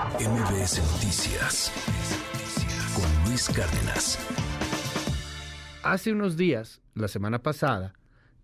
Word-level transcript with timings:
MBS 0.00 0.80
Noticias 0.94 1.70
con 2.94 3.28
Luis 3.28 3.50
Cárdenas. 3.50 4.18
Hace 5.82 6.12
unos 6.12 6.38
días, 6.38 6.80
la 6.94 7.06
semana 7.06 7.42
pasada, 7.42 7.92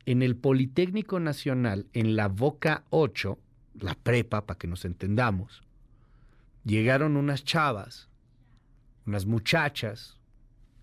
en 0.05 0.21
el 0.21 0.37
Politécnico 0.37 1.19
Nacional, 1.19 1.87
en 1.95 2.15
la 2.15 2.29
Boca 2.29 2.85
8, 2.91 3.39
la 3.81 3.95
prepa, 3.95 4.45
para 4.45 4.59
que 4.59 4.67
nos 4.67 4.85
entendamos, 4.85 5.63
llegaron 6.65 7.17
unas 7.17 7.43
chavas, 7.43 8.11
unas 9.07 9.25
muchachas, 9.25 10.19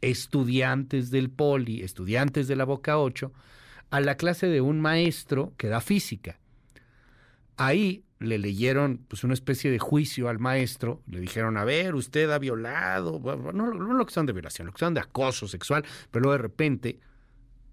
estudiantes 0.02 1.12
del 1.12 1.30
Poli, 1.30 1.84
estudiantes 1.84 2.48
de 2.48 2.56
la 2.56 2.66
Boca 2.66 2.98
8, 2.98 3.32
a 3.92 4.02
la 4.02 4.16
clase 4.16 4.48
de 4.48 4.62
un 4.62 4.82
maestro 4.82 5.54
que 5.56 5.68
da 5.68 5.82
física. 5.82 6.40
Ahí 7.58 8.04
le 8.20 8.38
leyeron 8.38 9.00
pues 9.08 9.24
una 9.24 9.34
especie 9.34 9.70
de 9.70 9.80
juicio 9.80 10.30
al 10.30 10.40
maestro, 10.40 11.02
le 11.08 11.20
dijeron, 11.20 11.58
a 11.58 11.66
ver, 11.66 11.96
usted 11.96 12.30
ha 12.32 12.40
violado, 12.40 13.20
no, 13.54 13.72
lo 13.72 14.06
que 14.06 14.14
son 14.14 14.26
de 14.26 14.34
violación, 14.34 14.68
lo 14.68 14.74
que 14.74 14.80
son 14.80 14.94
de 14.94 15.02
acoso 15.02 15.48
sexual, 15.48 15.84
pero 16.12 16.24
luego 16.24 16.38
de 16.38 16.42
repente 16.42 17.00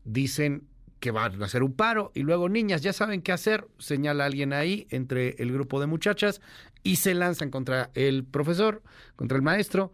dicen 0.04 0.64
que 0.98 1.10
van 1.10 1.40
a 1.40 1.46
hacer 1.46 1.62
un 1.62 1.72
paro 1.72 2.12
y 2.14 2.20
luego 2.20 2.48
niñas 2.48 2.82
ya 2.82 2.92
saben 2.92 3.22
qué 3.22 3.32
hacer, 3.32 3.68
señala 3.78 4.26
alguien 4.26 4.52
ahí 4.52 4.86
entre 4.90 5.36
el 5.38 5.52
grupo 5.52 5.80
de 5.80 5.86
muchachas 5.86 6.40
y 6.82 6.96
se 6.96 7.14
lanzan 7.14 7.50
contra 7.50 7.90
el 7.94 8.24
profesor, 8.24 8.82
contra 9.16 9.36
el 9.36 9.42
maestro 9.42 9.92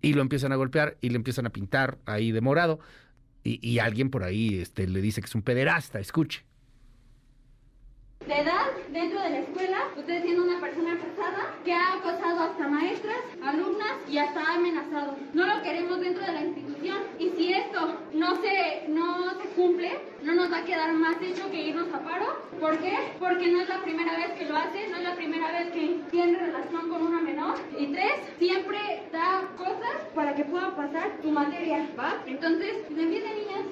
y 0.00 0.14
lo 0.14 0.22
empiezan 0.22 0.52
a 0.52 0.56
golpear 0.56 0.96
y 1.00 1.10
le 1.10 1.16
empiezan 1.16 1.46
a 1.46 1.50
pintar 1.50 1.98
ahí 2.06 2.32
de 2.32 2.40
morado 2.40 2.80
y, 3.44 3.80
alguien 3.80 4.08
por 4.08 4.22
ahí 4.22 4.60
este, 4.60 4.86
le 4.86 5.00
dice 5.00 5.20
que 5.20 5.26
es 5.26 5.34
un 5.34 5.42
pederasta, 5.42 5.98
escuche 5.98 6.44
de 8.26 8.34
edad 8.40 8.66
dentro 8.90 9.20
de 9.20 9.30
la 9.30 9.38
escuela, 9.38 9.78
usted 9.96 10.22
siendo 10.22 10.44
una 10.44 10.60
persona 10.60 10.96
casada 10.98 11.54
que 11.64 11.72
ha 11.72 11.94
acosado 11.94 12.40
hasta 12.40 12.68
maestras, 12.68 13.18
alumnas 13.42 13.92
y 14.08 14.18
hasta 14.18 14.40
ha 14.40 14.54
amenazado. 14.54 15.16
No 15.34 15.46
lo 15.46 15.62
queremos 15.62 16.00
dentro 16.00 16.24
de 16.24 16.32
la 16.32 16.44
institución 16.44 16.98
y 17.18 17.30
si 17.30 17.52
esto 17.52 17.98
no 18.12 18.36
se, 18.36 18.84
no 18.88 19.40
se 19.40 19.48
cumple, 19.56 19.98
no 20.22 20.34
nos 20.34 20.52
va 20.52 20.58
a 20.58 20.64
quedar 20.64 20.92
más 20.92 21.20
hecho 21.20 21.50
que 21.50 21.68
irnos 21.68 21.92
a 21.92 22.00
paro. 22.00 22.40
¿Por 22.60 22.78
qué? 22.78 22.96
Porque 23.18 23.48
no 23.48 23.60
es 23.60 23.68
la 23.68 23.82
primera 23.82 24.16
vez 24.16 24.32
que 24.38 24.44
lo 24.44 24.56
hace, 24.56 24.88
no 24.88 24.98
es 24.98 25.02
la 25.02 25.16
primera 25.16 25.50
vez 25.50 25.72
que 25.72 26.00
tiene 26.10 26.38
relación 26.38 26.88
con 26.88 27.02
una 27.02 27.20
menor. 27.20 27.56
Y 27.78 27.86
tres, 27.88 28.12
siempre 28.38 28.78
da 29.12 29.42
cosas 29.56 29.96
para 30.14 30.34
que 30.34 30.44
pueda 30.44 30.74
pasar 30.76 31.10
tu 31.22 31.30
materia, 31.30 31.86
¿va? 31.98 32.14
Entonces, 32.26 32.88
defiende 32.88 33.34
niñas, 33.34 33.62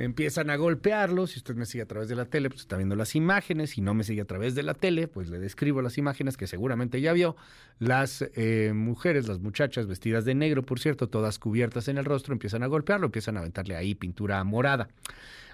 Empiezan 0.00 0.48
a 0.48 0.56
golpearlo. 0.56 1.26
Si 1.26 1.38
usted 1.38 1.54
me 1.56 1.66
sigue 1.66 1.82
a 1.82 1.86
través 1.86 2.08
de 2.08 2.16
la 2.16 2.24
tele, 2.24 2.48
pues 2.48 2.62
está 2.62 2.78
viendo 2.78 2.96
las 2.96 3.14
imágenes. 3.14 3.70
Si 3.70 3.82
no 3.82 3.92
me 3.92 4.02
sigue 4.02 4.22
a 4.22 4.24
través 4.24 4.54
de 4.54 4.62
la 4.62 4.72
tele, 4.72 5.08
pues 5.08 5.28
le 5.28 5.38
describo 5.38 5.82
las 5.82 5.98
imágenes 5.98 6.38
que 6.38 6.46
seguramente 6.46 7.02
ya 7.02 7.12
vio. 7.12 7.36
Las 7.78 8.24
eh, 8.34 8.72
mujeres, 8.74 9.28
las 9.28 9.40
muchachas 9.40 9.86
vestidas 9.86 10.24
de 10.24 10.34
negro, 10.34 10.62
por 10.64 10.80
cierto, 10.80 11.10
todas 11.10 11.38
cubiertas 11.38 11.86
en 11.88 11.98
el 11.98 12.06
rostro, 12.06 12.32
empiezan 12.32 12.62
a 12.62 12.66
golpearlo, 12.66 13.08
empiezan 13.08 13.36
a 13.36 13.40
aventarle 13.40 13.76
ahí 13.76 13.94
pintura 13.94 14.42
morada. 14.42 14.88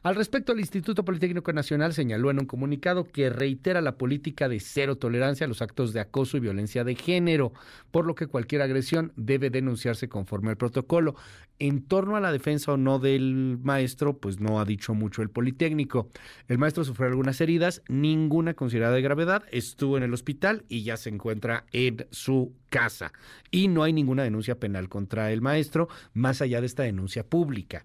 Al 0.07 0.15
respecto, 0.15 0.53
el 0.53 0.61
Instituto 0.61 1.05
Politécnico 1.05 1.53
Nacional 1.53 1.93
señaló 1.93 2.31
en 2.31 2.39
un 2.39 2.47
comunicado 2.47 3.03
que 3.03 3.29
reitera 3.29 3.81
la 3.81 3.99
política 3.99 4.49
de 4.49 4.61
cero 4.61 4.95
tolerancia 4.95 5.47
a 5.47 5.49
los 5.49 5.63
actos 5.63 5.93
de 5.93 5.99
acoso 5.99 6.37
y 6.37 6.41
violencia 6.41 6.85
de 6.85 6.95
género, 6.95 7.53
por 7.91 8.07
lo 8.07 8.15
que 8.15 8.29
cualquier 8.29 8.63
agresión 8.63 9.13
debe 9.17 9.51
denunciarse 9.51 10.09
conforme 10.09 10.51
al 10.51 10.57
protocolo. 10.57 11.17
En 11.59 11.83
torno 11.83 12.15
a 12.15 12.21
la 12.21 12.31
defensa 12.31 12.71
o 12.71 12.77
no 12.77 13.01
del 13.01 13.59
maestro, 13.61 14.17
pues 14.19 14.39
no 14.39 14.61
ha 14.61 14.65
dicho 14.65 14.95
mucho 14.95 15.23
el 15.23 15.31
Politécnico. 15.31 16.09
El 16.47 16.59
maestro 16.59 16.85
sufrió 16.85 17.09
algunas 17.09 17.41
heridas, 17.41 17.83
ninguna 17.89 18.55
considerada 18.55 18.95
de 18.95 19.03
gravedad, 19.03 19.43
estuvo 19.51 19.97
en 19.97 20.05
el 20.05 20.15
hospital 20.15 20.65
y 20.69 20.85
ya 20.85 20.97
se 20.97 21.09
encuentra 21.09 21.65
en 21.73 22.07
su 22.13 22.53
casa. 22.71 23.13
Y 23.51 23.67
no 23.67 23.83
hay 23.83 23.93
ninguna 23.93 24.23
denuncia 24.23 24.61
penal 24.61 24.89
contra 24.89 25.33
el 25.33 25.43
maestro, 25.43 25.89
más 26.15 26.43
allá 26.43 26.61
de 26.61 26.69
esta 26.69 26.85
denuncia 26.85 27.25
pública. 27.25 27.83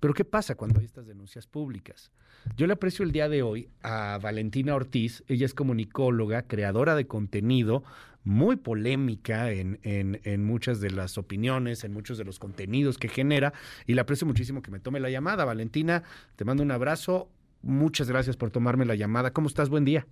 Pero 0.00 0.14
¿qué 0.14 0.24
pasa 0.24 0.54
cuando 0.54 0.78
hay 0.78 0.86
estas 0.86 1.06
denuncias 1.06 1.46
públicas? 1.46 2.12
Yo 2.56 2.66
le 2.66 2.74
aprecio 2.74 3.04
el 3.04 3.12
día 3.12 3.28
de 3.28 3.42
hoy 3.42 3.68
a 3.82 4.18
Valentina 4.22 4.74
Ortiz, 4.74 5.24
ella 5.26 5.44
es 5.44 5.54
comunicóloga, 5.54 6.42
creadora 6.42 6.94
de 6.94 7.06
contenido, 7.06 7.82
muy 8.24 8.56
polémica 8.56 9.50
en, 9.50 9.80
en, 9.82 10.44
muchas 10.44 10.80
de 10.80 10.90
las 10.90 11.18
opiniones, 11.18 11.82
en 11.82 11.92
muchos 11.92 12.18
de 12.18 12.24
los 12.24 12.38
contenidos 12.38 12.98
que 12.98 13.08
genera, 13.08 13.52
y 13.86 13.94
le 13.94 14.00
aprecio 14.00 14.26
muchísimo 14.26 14.62
que 14.62 14.70
me 14.70 14.80
tome 14.80 15.00
la 15.00 15.10
llamada. 15.10 15.44
Valentina, 15.44 16.02
te 16.36 16.44
mando 16.44 16.62
un 16.62 16.70
abrazo, 16.70 17.30
muchas 17.62 18.08
gracias 18.08 18.36
por 18.36 18.50
tomarme 18.50 18.84
la 18.84 18.94
llamada. 18.94 19.32
¿Cómo 19.32 19.48
estás? 19.48 19.68
Buen 19.68 19.84
día. 19.84 20.06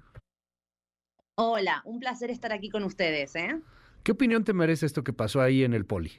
Hola, 1.36 1.82
un 1.84 2.00
placer 2.00 2.30
estar 2.30 2.52
aquí 2.52 2.70
con 2.70 2.82
ustedes. 2.82 3.36
¿eh? 3.36 3.60
¿Qué 4.02 4.12
opinión 4.12 4.44
te 4.44 4.54
merece 4.54 4.86
esto 4.86 5.04
que 5.04 5.12
pasó 5.12 5.42
ahí 5.42 5.62
en 5.62 5.74
el 5.74 5.84
Poli? 5.84 6.12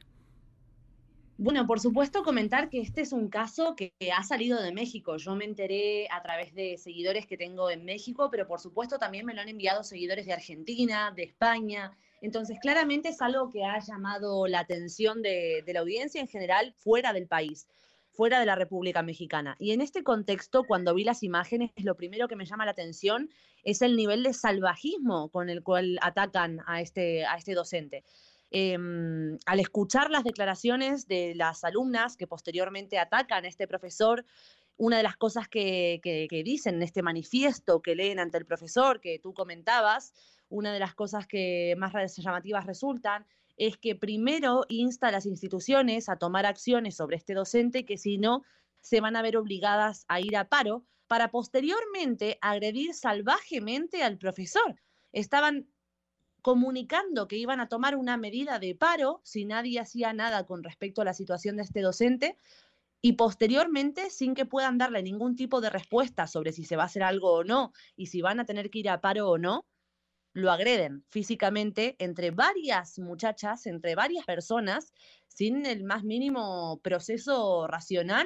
Bueno, 1.39 1.67
por 1.67 1.79
supuesto 1.79 2.23
comentar 2.23 2.67
que 2.67 2.81
este 2.81 3.01
es 3.01 3.13
un 3.13 3.29
caso 3.29 3.75
que 3.75 3.93
ha 4.11 4.23
salido 4.23 4.59
de 4.59 4.73
México. 4.73 5.17
Yo 5.17 5.35
me 5.35 5.45
enteré 5.45 6.07
a 6.09 6.23
través 6.23 6.55
de 6.55 6.79
seguidores 6.79 7.27
que 7.27 7.37
tengo 7.37 7.69
en 7.69 7.85
México, 7.85 8.29
pero 8.31 8.47
por 8.47 8.59
supuesto 8.59 8.97
también 8.97 9.23
me 9.23 9.35
lo 9.35 9.41
han 9.41 9.49
enviado 9.49 9.83
seguidores 9.83 10.25
de 10.25 10.33
Argentina, 10.33 11.13
de 11.15 11.25
España. 11.25 11.95
Entonces, 12.21 12.57
claramente 12.59 13.09
es 13.09 13.21
algo 13.21 13.51
que 13.51 13.63
ha 13.63 13.77
llamado 13.77 14.47
la 14.47 14.61
atención 14.61 15.21
de, 15.21 15.63
la 15.67 15.81
audiencia 15.81 16.19
en 16.19 16.27
general 16.27 16.73
fuera 16.75 17.13
del 17.13 17.27
país, 17.27 17.67
fuera 18.13 18.39
de 18.39 18.47
la 18.47 18.55
República 18.55 19.03
Mexicana. 19.03 19.55
Y 19.59 19.73
en 19.73 19.81
este 19.81 20.03
contexto, 20.03 20.63
cuando 20.63 20.95
vi 20.95 21.03
las 21.03 21.21
imágenes, 21.21 21.69
lo 21.75 21.93
primero 21.93 22.27
que 22.27 22.35
me 22.35 22.45
llama 22.45 22.65
la 22.65 22.71
atención 22.71 23.29
es 23.63 23.83
el 23.83 23.95
nivel 23.95 24.23
de 24.23 24.33
salvajismo 24.33 25.29
con 25.29 25.51
el 25.51 25.61
cual 25.61 25.99
atacan 26.01 26.61
a 26.65 26.81
este, 26.81 27.27
a 27.27 27.35
este 27.35 27.53
docente. 27.53 28.03
Em, 28.49 29.37
al 29.45 29.59
escuchar 29.59 30.09
las 30.09 30.23
declaraciones 30.23 31.07
de 31.07 31.35
las 31.35 31.63
alumnas 31.63 32.15
que 32.15 32.27
posteriormente 32.27 32.97
atacan 32.97 33.43
a 33.43 33.47
este 33.47 33.67
profesor, 33.67 34.25
una 34.77 34.97
de 34.97 35.03
las 35.03 35.17
cosas 35.17 35.49
que, 35.49 35.99
dicen 36.45 36.75
en 36.75 36.83
este 36.83 37.01
manifiesto 37.01 37.81
que 37.81 37.95
leen 37.95 38.19
ante 38.19 38.37
el 38.37 38.45
profesor, 38.45 39.01
que 39.01 39.19
tú 39.19 39.33
comentabas, 39.33 40.13
una 40.49 40.71
de 40.71 40.79
las 40.79 40.95
cosas 40.95 41.27
que 41.27 41.75
más 41.77 41.93
llamativas 42.15 42.65
resultan 42.65 43.25
es 43.57 43.75
que 43.77 43.95
primero 43.95 44.65
insta 44.69 45.07
a 45.07 45.11
las 45.11 45.25
instituciones 45.25 46.09
a 46.09 46.17
tomar 46.17 46.45
acciones 46.45 46.95
sobre 46.95 47.17
este 47.17 47.33
docente 47.33 47.85
que 47.85 47.97
si 47.97 48.17
no 48.17 48.43
se 48.81 49.01
van 49.01 49.15
a 49.15 49.23
ver 49.23 49.35
obligadas 49.35 50.05
a 50.07 50.21
ir 50.21 50.37
a 50.37 50.47
paro 50.47 50.85
para 51.07 51.31
posteriormente 51.31 52.37
agredir 52.41 52.93
salvajemente 52.93 54.03
al 54.03 54.17
profesor. 54.17 54.75
Estaban 55.11 55.67
comunicando 56.47 57.27
que 57.27 57.35
iban 57.35 57.59
a 57.59 57.67
tomar 57.67 57.97
una 57.97 58.15
medida 58.15 58.57
de 58.57 58.73
paro 58.73 59.19
si 59.25 59.43
nadie 59.43 59.81
hacía 59.81 60.13
nada 60.13 60.45
con 60.45 60.63
respecto 60.63 61.01
a 61.01 61.03
la 61.03 61.13
situación 61.13 61.57
de 61.57 61.63
este 61.63 61.81
docente 61.81 62.37
y 63.01 63.13
posteriormente, 63.13 64.09
sin 64.09 64.33
que 64.33 64.45
puedan 64.45 64.77
darle 64.77 65.03
ningún 65.03 65.35
tipo 65.35 65.59
de 65.59 65.69
respuesta 65.69 66.25
sobre 66.25 66.53
si 66.53 66.63
se 66.63 66.77
va 66.77 66.83
a 66.83 66.85
hacer 66.85 67.03
algo 67.03 67.33
o 67.33 67.43
no 67.43 67.73
y 67.97 68.05
si 68.05 68.21
van 68.21 68.39
a 68.39 68.45
tener 68.45 68.69
que 68.69 68.79
ir 68.79 68.89
a 68.89 69.01
paro 69.01 69.29
o 69.29 69.37
no, 69.37 69.65
lo 70.31 70.49
agreden 70.49 71.03
físicamente 71.09 71.97
entre 71.99 72.31
varias 72.31 72.97
muchachas, 72.97 73.65
entre 73.65 73.95
varias 73.95 74.25
personas, 74.25 74.93
sin 75.27 75.65
el 75.65 75.83
más 75.83 76.05
mínimo 76.05 76.79
proceso 76.81 77.67
racional 77.67 78.25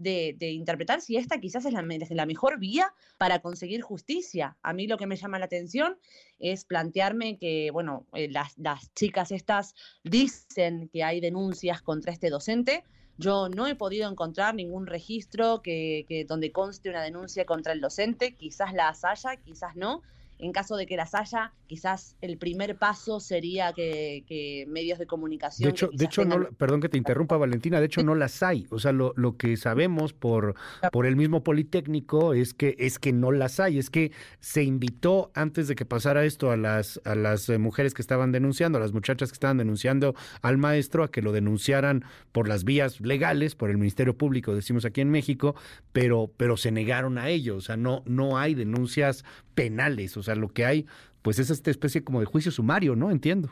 de, 0.00 0.36
interpretar 0.50 1.00
si 1.00 1.16
esta 1.16 1.38
quizás 1.38 1.64
es 1.66 1.72
la, 1.72 1.82
la, 1.82 2.26
mejor 2.26 2.58
vía 2.58 2.92
para 3.18 3.40
conseguir 3.40 3.82
justicia. 3.82 4.56
A 4.62 4.72
mí 4.72 4.86
lo 4.86 4.96
que 4.96 5.06
me 5.06 5.16
llama 5.16 5.38
la 5.38 5.44
atención 5.44 5.98
es 6.38 6.64
plantearme 6.64 7.38
que, 7.38 7.70
bueno, 7.70 8.06
eh, 8.14 8.28
las, 8.30 8.56
chicas 8.94 9.30
estas 9.30 9.74
dicen 10.02 10.88
que 10.92 11.04
hay 11.04 11.20
denuncias 11.20 11.82
contra 11.82 12.12
este 12.12 12.30
docente. 12.30 12.84
Yo 13.18 13.50
no 13.50 13.66
he 13.66 13.74
podido 13.74 14.10
encontrar 14.10 14.54
ningún 14.54 14.86
registro 14.86 15.60
que, 15.62 16.24
donde 16.26 16.52
conste 16.52 16.88
una 16.88 17.02
denuncia 17.02 17.44
contra 17.44 17.74
el 17.74 17.80
docente, 17.80 18.34
quizás 18.34 18.72
las 18.72 19.04
haya, 19.04 19.36
quizás 19.36 19.76
no 19.76 20.02
en 20.40 20.52
caso 20.52 20.76
de 20.76 20.86
que 20.86 20.96
las 20.96 21.14
haya, 21.14 21.52
quizás 21.66 22.16
el 22.20 22.38
primer 22.38 22.76
paso 22.76 23.20
sería 23.20 23.72
que, 23.72 24.66
medios 24.68 24.98
de 24.98 25.06
comunicación. 25.06 25.66
De 25.66 25.70
hecho, 25.70 25.90
de 25.92 26.04
hecho 26.04 26.24
no, 26.24 26.48
perdón 26.56 26.80
que 26.80 26.88
te 26.88 26.98
interrumpa, 26.98 27.36
Valentina, 27.36 27.80
de 27.80 27.86
hecho 27.86 28.02
no 28.02 28.14
las 28.14 28.42
hay. 28.42 28.66
O 28.70 28.78
sea, 28.78 28.92
lo, 28.92 29.12
lo 29.16 29.36
que 29.36 29.56
sabemos 29.56 30.12
por, 30.12 30.54
por 30.92 31.06
el 31.06 31.16
mismo 31.16 31.42
Politécnico 31.42 32.34
es 32.34 32.54
que, 32.54 32.76
es 32.78 32.98
que 32.98 33.12
no 33.12 33.32
las 33.32 33.60
hay. 33.60 33.78
Es 33.78 33.90
que 33.90 34.12
se 34.40 34.62
invitó 34.62 35.30
antes 35.34 35.68
de 35.68 35.74
que 35.74 35.84
pasara 35.84 36.24
esto 36.24 36.50
a 36.50 36.56
las, 36.56 37.00
a 37.04 37.14
las 37.14 37.48
eh, 37.48 37.58
mujeres 37.58 37.94
que 37.94 38.02
estaban 38.02 38.32
denunciando, 38.32 38.78
a 38.78 38.80
las 38.80 38.92
muchachas 38.92 39.30
que 39.30 39.34
estaban 39.34 39.58
denunciando 39.58 40.14
al 40.42 40.58
maestro, 40.58 41.04
a 41.04 41.10
que 41.10 41.22
lo 41.22 41.32
denunciaran 41.32 42.04
por 42.32 42.48
las 42.48 42.64
vías 42.64 43.00
legales, 43.00 43.54
por 43.54 43.70
el 43.70 43.78
Ministerio 43.78 44.16
Público, 44.16 44.54
decimos 44.54 44.84
aquí 44.84 45.00
en 45.00 45.10
México, 45.10 45.54
pero, 45.92 46.30
pero 46.36 46.56
se 46.56 46.70
negaron 46.70 47.18
a 47.18 47.28
ello. 47.28 47.56
O 47.56 47.60
sea, 47.60 47.76
no, 47.76 48.02
no 48.06 48.38
hay 48.38 48.54
denuncias 48.54 49.24
penales. 49.60 50.16
O 50.16 50.22
sea, 50.22 50.34
lo 50.34 50.48
que 50.48 50.64
hay, 50.64 50.86
pues 51.20 51.38
es 51.38 51.50
esta 51.50 51.70
especie 51.70 52.02
como 52.02 52.20
de 52.20 52.26
juicio 52.26 52.50
sumario, 52.50 52.96
¿no? 52.96 53.10
Entiendo. 53.10 53.50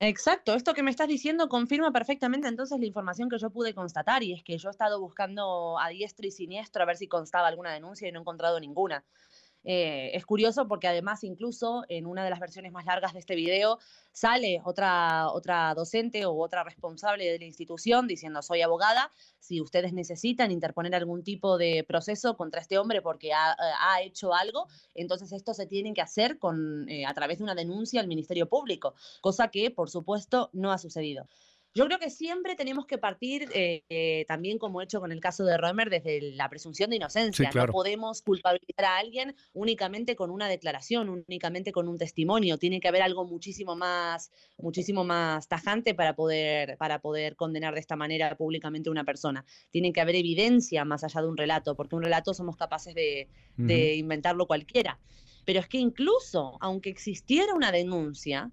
Exacto, 0.00 0.54
esto 0.54 0.74
que 0.74 0.84
me 0.84 0.92
estás 0.92 1.08
diciendo 1.08 1.48
confirma 1.48 1.90
perfectamente 1.90 2.46
entonces 2.46 2.78
la 2.78 2.86
información 2.86 3.28
que 3.28 3.36
yo 3.36 3.50
pude 3.50 3.74
constatar 3.74 4.22
y 4.22 4.32
es 4.32 4.44
que 4.44 4.56
yo 4.56 4.68
he 4.68 4.70
estado 4.70 5.00
buscando 5.00 5.76
a 5.80 5.88
diestro 5.88 6.24
y 6.24 6.30
siniestro 6.30 6.84
a 6.84 6.86
ver 6.86 6.96
si 6.96 7.08
constaba 7.08 7.48
alguna 7.48 7.72
denuncia 7.72 8.06
y 8.08 8.12
no 8.12 8.20
he 8.20 8.22
encontrado 8.22 8.60
ninguna. 8.60 9.04
Eh, 9.70 10.16
es 10.16 10.24
curioso 10.24 10.66
porque 10.66 10.88
además 10.88 11.22
incluso 11.24 11.84
en 11.90 12.06
una 12.06 12.24
de 12.24 12.30
las 12.30 12.40
versiones 12.40 12.72
más 12.72 12.86
largas 12.86 13.12
de 13.12 13.18
este 13.18 13.34
video 13.34 13.78
sale 14.12 14.62
otra, 14.64 15.30
otra 15.30 15.74
docente 15.74 16.24
o 16.24 16.34
otra 16.38 16.64
responsable 16.64 17.30
de 17.30 17.38
la 17.38 17.44
institución 17.44 18.08
diciendo 18.08 18.40
soy 18.40 18.62
abogada, 18.62 19.12
si 19.38 19.60
ustedes 19.60 19.92
necesitan 19.92 20.52
interponer 20.52 20.94
algún 20.94 21.22
tipo 21.22 21.58
de 21.58 21.84
proceso 21.86 22.34
contra 22.34 22.62
este 22.62 22.78
hombre 22.78 23.02
porque 23.02 23.34
ha, 23.34 23.52
eh, 24.00 24.06
hecho 24.06 24.32
algo, 24.32 24.68
entonces 24.94 25.32
esto 25.32 25.52
se 25.52 25.66
tiene 25.66 25.92
que 25.92 26.00
hacer 26.00 26.38
con, 26.38 26.88
eh, 26.88 27.04
a 27.04 27.12
través 27.12 27.36
de 27.36 27.44
una 27.44 27.54
denuncia 27.54 28.00
al 28.00 28.08
Ministerio 28.08 28.48
Público, 28.48 28.94
cosa 29.20 29.48
que 29.48 29.70
por 29.70 29.90
supuesto 29.90 30.48
no 30.54 30.72
ha 30.72 30.78
sucedido. 30.78 31.28
Yo 31.74 31.86
creo 31.86 31.98
que 31.98 32.10
siempre 32.10 32.56
tenemos 32.56 32.86
que 32.86 32.98
partir, 32.98 33.48
eh, 33.54 33.84
eh, 33.88 34.24
también 34.26 34.58
como 34.58 34.80
he 34.80 34.84
hecho 34.84 35.00
con 35.00 35.12
el 35.12 35.20
caso 35.20 35.44
de 35.44 35.56
Roemer, 35.56 35.90
desde 35.90 36.32
la 36.32 36.48
presunción 36.48 36.90
de 36.90 36.96
inocencia. 36.96 37.50
No 37.54 37.66
podemos 37.66 38.22
culpabilizar 38.22 38.84
a 38.84 38.98
alguien 38.98 39.36
únicamente 39.52 40.16
con 40.16 40.30
una 40.30 40.48
declaración, 40.48 41.08
únicamente 41.08 41.70
con 41.70 41.86
un 41.88 41.98
testimonio. 41.98 42.58
Tiene 42.58 42.80
que 42.80 42.88
haber 42.88 43.02
algo 43.02 43.24
muchísimo 43.26 43.76
más, 43.76 44.30
muchísimo 44.56 45.04
más 45.04 45.46
tajante 45.46 45.94
para 45.94 46.16
poder, 46.16 46.76
para 46.78 47.00
poder 47.00 47.36
condenar 47.36 47.74
de 47.74 47.80
esta 47.80 47.96
manera 47.96 48.36
públicamente 48.36 48.88
a 48.88 48.92
una 48.92 49.04
persona. 49.04 49.44
Tiene 49.70 49.92
que 49.92 50.00
haber 50.00 50.16
evidencia 50.16 50.84
más 50.84 51.04
allá 51.04 51.20
de 51.20 51.28
un 51.28 51.36
relato, 51.36 51.76
porque 51.76 51.96
un 51.96 52.02
relato 52.02 52.34
somos 52.34 52.56
capaces 52.56 52.94
de, 52.94 53.28
de 53.56 53.94
inventarlo 53.94 54.46
cualquiera. 54.46 54.98
Pero 55.44 55.60
es 55.60 55.68
que 55.68 55.78
incluso, 55.78 56.58
aunque 56.60 56.90
existiera 56.90 57.54
una 57.54 57.72
denuncia, 57.72 58.50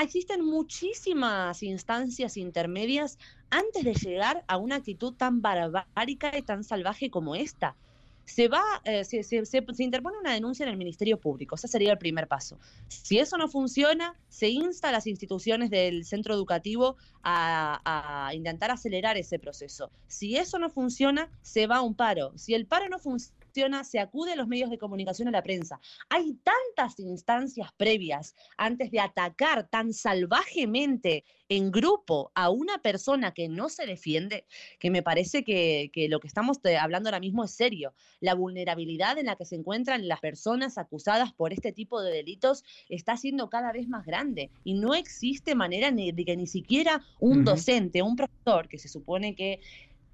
Existen 0.00 0.44
muchísimas 0.44 1.62
instancias 1.62 2.36
intermedias 2.36 3.18
antes 3.50 3.84
de 3.84 3.94
llegar 3.94 4.42
a 4.48 4.56
una 4.56 4.76
actitud 4.76 5.12
tan 5.14 5.42
barbárica 5.42 6.36
y 6.36 6.42
tan 6.42 6.64
salvaje 6.64 7.10
como 7.10 7.34
esta. 7.34 7.76
Se 8.24 8.48
va, 8.48 8.62
eh, 8.84 9.04
se, 9.04 9.64
interpone 9.78 10.16
una 10.18 10.32
denuncia 10.32 10.64
en 10.64 10.70
el 10.70 10.78
Ministerio 10.78 11.20
Público, 11.20 11.56
ese 11.56 11.68
sería 11.68 11.92
el 11.92 11.98
primer 11.98 12.28
paso. 12.28 12.58
Si 12.88 13.18
eso 13.18 13.36
no 13.36 13.48
funciona, 13.48 14.16
se 14.28 14.48
insta 14.48 14.88
a 14.88 14.92
las 14.92 15.06
instituciones 15.06 15.70
del 15.70 16.04
centro 16.04 16.32
educativo 16.34 16.96
a, 17.22 17.80
a 17.84 18.34
intentar 18.34 18.70
acelerar 18.70 19.16
ese 19.18 19.38
proceso. 19.38 19.90
Si 20.06 20.36
eso 20.36 20.58
no 20.58 20.70
funciona, 20.70 21.28
se 21.42 21.66
va 21.66 21.78
a 21.78 21.82
un 21.82 21.94
paro. 21.94 22.32
Si 22.38 22.54
el 22.54 22.66
paro 22.66 22.88
no 22.88 22.98
funciona, 22.98 23.41
se 23.84 23.98
acude 23.98 24.32
a 24.32 24.36
los 24.36 24.48
medios 24.48 24.70
de 24.70 24.78
comunicación, 24.78 25.28
a 25.28 25.30
la 25.30 25.42
prensa. 25.42 25.80
Hay 26.08 26.38
tantas 26.42 26.98
instancias 26.98 27.70
previas 27.76 28.34
antes 28.56 28.90
de 28.90 29.00
atacar 29.00 29.68
tan 29.68 29.92
salvajemente 29.92 31.24
en 31.48 31.70
grupo 31.70 32.32
a 32.34 32.48
una 32.48 32.78
persona 32.78 33.32
que 33.32 33.48
no 33.48 33.68
se 33.68 33.86
defiende, 33.86 34.46
que 34.78 34.90
me 34.90 35.02
parece 35.02 35.44
que, 35.44 35.90
que, 35.92 36.08
lo 36.08 36.18
que 36.18 36.28
estamos 36.28 36.58
hablando 36.80 37.08
ahora 37.08 37.20
mismo 37.20 37.44
es 37.44 37.50
serio. 37.50 37.94
La 38.20 38.34
vulnerabilidad 38.34 39.18
en 39.18 39.26
la 39.26 39.36
que 39.36 39.44
se 39.44 39.56
encuentran 39.56 40.08
las 40.08 40.20
personas 40.20 40.78
acusadas 40.78 41.32
por 41.32 41.52
este 41.52 41.72
tipo 41.72 42.00
de 42.00 42.10
delitos 42.10 42.64
está 42.88 43.16
siendo 43.16 43.50
cada 43.50 43.72
vez 43.72 43.86
más 43.88 44.06
grande 44.06 44.50
y 44.64 44.74
no 44.74 44.94
existe 44.94 45.54
manera 45.54 45.90
de 45.90 46.24
que 46.24 46.36
ni 46.36 46.46
siquiera 46.46 47.02
un 47.20 47.44
docente, 47.44 48.02
un 48.02 48.16
profesor, 48.16 48.68
que 48.68 48.78
se 48.78 48.88
supone 48.88 49.34
que 49.34 49.60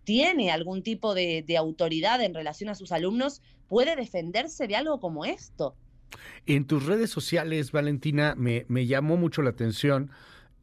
tiene 0.09 0.51
algún 0.51 0.83
tipo 0.83 1.15
de, 1.15 1.45
autoridad 1.59 2.23
en 2.23 2.33
relación 2.33 2.71
a 2.71 2.75
sus 2.75 2.93
alumnos, 2.93 3.43
puede 3.67 3.95
defenderse 3.95 4.67
de 4.67 4.75
algo 4.75 5.01
como 5.01 5.27
esto. 5.27 5.75
En 6.47 6.65
tus 6.65 6.87
redes 6.87 7.11
sociales, 7.11 7.73
Valentina, 7.73 8.35
me, 8.35 8.65
llamó 8.87 9.19
mucho 9.19 9.43
la 9.43 9.51
atención 9.51 10.11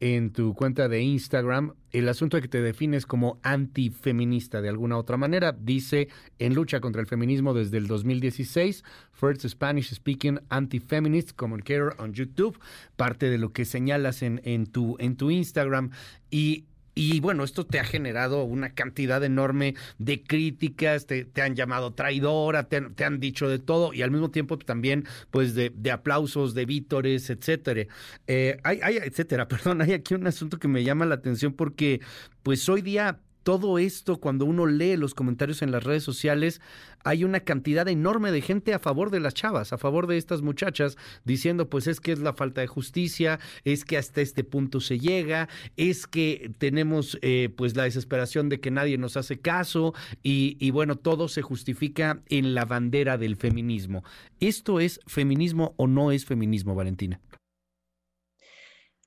en 0.00 0.32
tu 0.32 0.52
cuenta 0.54 0.88
de 0.88 1.00
Instagram 1.00 1.74
el 1.92 2.08
asunto 2.08 2.36
de 2.36 2.42
que 2.42 2.48
te 2.48 2.60
defines 2.60 3.06
como 3.06 3.38
antifeminista 3.44 4.60
de 4.60 4.68
alguna 4.68 4.98
otra 4.98 5.16
manera. 5.16 5.52
Dice 5.52 6.08
en 6.40 6.54
lucha 6.54 6.80
contra 6.80 7.00
el 7.00 7.06
feminismo 7.06 7.54
desde 7.54 7.78
el 7.78 7.86
2016, 7.86 8.82
First 9.12 9.46
Spanish 9.46 9.94
Speaking 9.94 10.40
Anti-Feminist 10.48 11.36
Communicator 11.36 11.94
on 12.00 12.12
YouTube, 12.14 12.58
parte 12.96 13.30
de 13.30 13.38
lo 13.38 13.52
que 13.52 13.64
señalas 13.64 14.22
en, 14.22 14.66
tu, 14.66 14.96
en 14.98 15.16
tu 15.16 15.30
Instagram. 15.30 15.92
Y 16.32 16.64
y 16.98 17.20
bueno, 17.20 17.44
esto 17.44 17.66
te 17.66 17.78
ha 17.78 17.84
generado 17.84 18.42
una 18.44 18.70
cantidad 18.70 19.22
enorme 19.22 19.74
de 19.98 20.22
críticas, 20.22 21.06
te, 21.06 21.28
han 21.42 21.54
llamado 21.54 21.92
traidora, 21.92 22.70
te, 22.70 23.04
han 23.04 23.20
dicho 23.20 23.50
de 23.50 23.58
todo 23.58 23.92
y 23.92 24.00
al 24.00 24.10
mismo 24.10 24.30
tiempo 24.30 24.56
también 24.58 25.04
pues 25.30 25.54
de, 25.54 25.70
aplausos, 25.92 26.54
de 26.54 26.64
vítores, 26.64 27.28
etcétera. 27.28 27.86
Eh, 28.26 28.58
hay, 28.64 28.80
hay, 28.82 28.96
etcétera, 28.96 29.46
perdón, 29.48 29.82
hay 29.82 29.92
aquí 29.92 30.14
un 30.14 30.26
asunto 30.26 30.58
que 30.58 30.68
me 30.68 30.84
llama 30.84 31.04
la 31.04 31.16
atención 31.16 31.52
porque 31.52 32.00
pues 32.42 32.66
hoy 32.70 32.80
día 32.80 33.20
todo 33.46 33.78
esto, 33.78 34.16
cuando 34.16 34.44
uno 34.44 34.66
lee 34.66 34.96
los 34.96 35.14
comentarios 35.14 35.62
en 35.62 35.70
las 35.70 35.84
redes 35.84 36.02
sociales, 36.02 36.60
hay 37.04 37.22
una 37.22 37.38
cantidad 37.38 37.86
enorme 37.86 38.32
de 38.32 38.40
gente 38.40 38.74
a 38.74 38.80
favor 38.80 39.10
de 39.10 39.20
las 39.20 39.34
chavas, 39.34 39.72
a 39.72 39.78
favor 39.78 40.08
de 40.08 40.16
estas 40.16 40.42
muchachas, 40.42 40.96
diciendo 41.24 41.70
pues 41.70 41.86
es 41.86 42.00
que 42.00 42.10
es 42.10 42.18
la 42.18 42.32
falta 42.32 42.60
de 42.60 42.66
justicia, 42.66 43.38
es 43.62 43.84
que 43.84 43.98
hasta 43.98 44.20
este 44.20 44.42
punto 44.42 44.80
se 44.80 44.98
llega, 44.98 45.48
es 45.76 46.08
que 46.08 46.50
tenemos 46.58 47.20
eh, 47.22 47.48
pues 47.56 47.76
la 47.76 47.84
desesperación 47.84 48.48
de 48.48 48.58
que 48.58 48.72
nadie 48.72 48.98
nos 48.98 49.16
hace 49.16 49.38
caso 49.38 49.94
y, 50.24 50.56
y 50.58 50.72
bueno, 50.72 50.96
todo 50.96 51.28
se 51.28 51.42
justifica 51.42 52.22
en 52.28 52.52
la 52.52 52.64
bandera 52.64 53.16
del 53.16 53.36
feminismo. 53.36 54.02
¿Esto 54.40 54.80
es 54.80 54.98
feminismo 55.06 55.72
o 55.76 55.86
no 55.86 56.10
es 56.10 56.24
feminismo, 56.24 56.74
Valentina? 56.74 57.20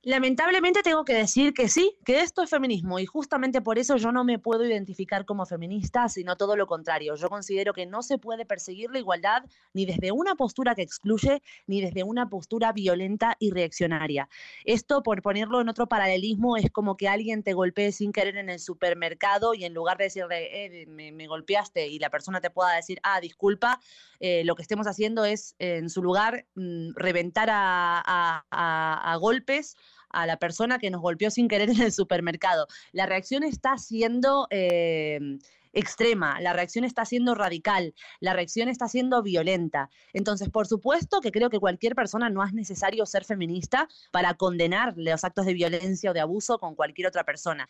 Lamentablemente 0.04 0.81
tengo 0.81 1.04
que 1.04 1.13
decir 1.13 1.54
que 1.54 1.68
sí, 1.68 1.98
que 2.06 2.22
esto 2.22 2.42
es 2.42 2.50
feminismo 2.50 3.00
y 3.00 3.06
justamente 3.06 3.62
por 3.62 3.78
eso 3.78 3.98
yo 3.98 4.13
no 4.13 4.24
me 4.24 4.40
puedo 4.40 4.66
identificar 4.66 5.25
como 5.25 5.46
feminista, 5.46 6.07
sino 6.07 6.38
todo 6.38 6.56
lo 6.56 6.68
contrario. 6.68 7.16
Yo 7.16 7.28
considero 7.28 7.74
que 7.74 7.86
no 7.86 8.01
se 8.01 8.18
puede 8.18 8.46
perseguir 8.46 8.92
la 8.92 9.00
igualdad 9.00 9.44
ni 9.74 9.86
desde 9.86 10.13
una 10.13 10.36
postura 10.36 10.74
que 10.74 10.84
excluye, 10.84 11.42
ni 11.68 11.81
desde 11.81 12.04
una 12.04 12.30
postura 12.30 12.72
violenta 12.72 13.36
y 13.40 13.51
reaccionaria. 13.51 14.30
Esto, 14.63 15.04
por 15.04 15.22
ponerlo 15.22 15.60
en 15.60 15.68
otro 15.68 15.90
paralelismo, 15.90 16.56
es 16.56 16.72
como 16.72 16.96
que 16.96 17.10
alguien 17.10 17.44
te 17.44 17.51
golpee 17.51 17.92
sin 17.92 18.13
querer 18.13 18.38
en 18.38 18.50
el 18.50 18.62
supermercado 18.62 19.54
y 19.54 19.66
en 19.66 19.74
lugar 19.74 19.98
de 19.98 20.06
decirle, 20.06 20.84
eh, 20.84 20.86
me, 20.88 21.28
golpeaste 21.28 21.88
y 21.90 22.00
la 22.00 22.10
persona 22.10 22.40
te 22.40 22.50
pueda 22.50 22.74
decir, 22.74 23.01
ah, 23.04 23.19
disculpa, 23.19 23.81
eh, 24.22 24.44
lo 24.46 24.56
que 24.56 24.62
estemos 24.62 24.88
haciendo 24.88 25.25
es, 25.25 25.56
en 25.60 25.90
su 25.90 26.01
lugar, 26.01 26.46
mm, 26.56 26.92
reventar 26.96 27.50
a 27.51 29.18
golpes 29.19 29.75
a 30.10 30.26
la 30.26 30.38
persona 30.38 30.80
que 30.80 30.90
nos 30.90 31.02
golpeó 31.02 31.32
sin 31.32 31.48
querer 31.48 31.70
en 31.70 31.82
el 31.82 31.92
supermercado. 31.92 32.68
La 32.92 33.06
reacción 33.06 33.44
está 33.44 33.78
siendo... 33.78 34.48
Eh, 34.50 35.39
extrema, 35.74 36.42
la 36.42 36.54
reacción 36.54 36.84
está 36.84 37.06
siendo 37.06 37.36
radical, 37.36 37.94
la 38.20 38.34
reacción 38.34 38.70
está 38.70 38.88
siendo 38.88 39.22
violenta. 39.22 39.89
Entonces, 40.13 40.50
por 40.50 40.68
supuesto 40.68 41.22
que 41.22 41.32
creo 41.32 41.50
que 41.50 41.60
cualquier 41.60 41.96
persona 41.96 42.30
no 42.30 42.44
es 42.44 42.54
necesario 42.54 43.06
ser 43.06 43.24
feminista 43.24 43.88
para 44.12 44.34
condenar 44.34 44.94
los 44.98 45.24
actos 45.24 45.46
de 45.46 45.54
violencia 45.54 46.12
o 46.12 46.13
de 46.13 46.22
abuso 46.22 46.58
con 46.58 46.75
cualquier 46.75 47.08
otra 47.08 47.24
persona. 47.24 47.70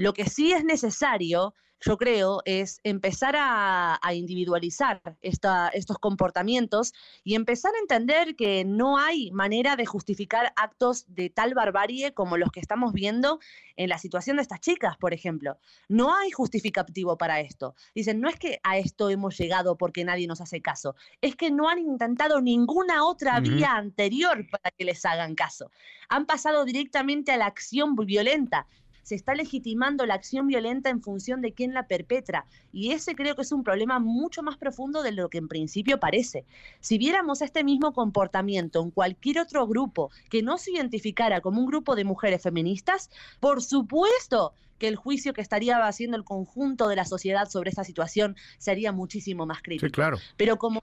Lo 0.00 0.14
que 0.14 0.24
sí 0.30 0.52
es 0.52 0.64
necesario 0.64 1.52
yo 1.80 1.96
creo, 1.96 2.42
es 2.44 2.80
empezar 2.84 3.34
a, 3.38 3.98
individualizar 4.12 5.00
estos 5.22 5.98
comportamientos 5.98 6.92
y 7.24 7.34
empezar 7.34 7.72
a 7.74 7.78
entender 7.78 8.36
que 8.36 8.64
no 8.64 8.98
hay 8.98 9.30
manera 9.30 9.76
de 9.76 9.86
justificar 9.86 10.52
actos 10.56 11.04
de 11.08 11.30
tal 11.30 11.54
barbarie 11.54 12.12
como 12.12 12.36
los 12.36 12.50
que 12.50 12.60
estamos 12.60 12.92
viendo 12.92 13.38
en 13.76 13.88
la 13.88 13.98
situación 13.98 14.36
de 14.36 14.42
estas 14.42 14.60
chicas, 14.60 14.96
por 14.98 15.14
ejemplo. 15.14 15.58
No 15.88 16.14
hay 16.14 16.30
justificativo 16.30 17.16
para 17.16 17.40
esto. 17.40 17.74
Dicen, 17.94 18.20
no 18.20 18.28
es 18.28 18.36
que 18.36 18.60
a 18.62 18.76
esto 18.76 19.08
hemos 19.08 19.38
llegado 19.38 19.78
porque 19.78 20.04
nadie 20.04 20.26
nos 20.26 20.40
hace 20.40 20.60
caso, 20.60 20.96
es 21.20 21.36
que 21.36 21.50
no 21.50 21.68
han 21.68 21.78
intentado 21.78 22.42
ninguna 22.42 23.04
otra 23.06 23.40
vía 23.40 23.72
anterior 23.72 24.46
para 24.50 24.70
que 24.70 24.84
les 24.84 25.04
hagan 25.04 25.34
caso. 25.34 25.70
Han 26.08 26.26
pasado 26.26 26.64
directamente 26.64 27.32
a 27.32 27.38
la 27.38 27.46
acción 27.46 27.94
violenta 27.94 28.66
se 29.02 29.14
está 29.14 29.34
legitimando 29.34 30.06
la 30.06 30.14
acción 30.14 30.46
violenta 30.46 30.90
en 30.90 31.02
función 31.02 31.40
de 31.40 31.52
quién 31.52 31.74
la 31.74 31.86
perpetra. 31.86 32.46
Y 32.72 32.92
ese 32.92 33.14
creo 33.14 33.34
que 33.34 33.42
es 33.42 33.52
un 33.52 33.64
problema 33.64 33.98
mucho 33.98 34.42
más 34.42 34.56
profundo 34.56 35.02
de 35.02 35.12
lo 35.12 35.28
que 35.28 35.38
en 35.38 35.48
principio 35.48 36.00
parece. 36.00 36.44
Si 36.80 36.98
viéramos 36.98 37.42
este 37.42 37.64
mismo 37.64 37.92
comportamiento 37.92 38.82
en 38.82 38.90
cualquier 38.90 39.40
otro 39.40 39.66
grupo 39.66 40.10
que 40.30 40.42
no 40.42 40.58
se 40.58 40.72
identificara 40.72 41.40
como 41.40 41.60
un 41.60 41.66
grupo 41.66 41.96
de 41.96 42.04
mujeres 42.04 42.42
feministas, 42.42 43.10
por 43.40 43.62
supuesto 43.62 44.52
que 44.78 44.88
el 44.88 44.96
juicio 44.96 45.32
que 45.34 45.42
estaría 45.42 45.86
haciendo 45.86 46.16
el 46.16 46.24
conjunto 46.24 46.88
de 46.88 46.96
la 46.96 47.04
sociedad 47.04 47.48
sobre 47.48 47.70
esta 47.70 47.84
situación 47.84 48.36
sería 48.58 48.92
muchísimo 48.92 49.46
más 49.46 49.62
crítico. 49.62 49.92
claro. 49.92 50.16
Pero 50.36 50.56
como 50.56 50.82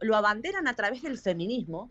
lo 0.00 0.16
abanderan 0.16 0.66
a 0.68 0.74
través 0.74 1.02
del 1.02 1.16
feminismo, 1.16 1.90